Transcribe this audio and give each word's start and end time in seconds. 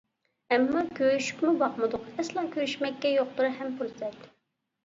ئەمما 0.55 0.81
كۆرۈشۈپمۇ 0.99 1.51
باقمىدۇق 1.59 2.07
ئەسلا، 2.15 2.47
كۆرۈشمەككە 2.57 3.15
يوقتۇر 3.19 3.55
ھەم 3.59 3.73
پۇرسەت. 3.83 4.27